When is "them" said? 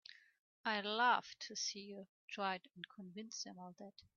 3.43-3.59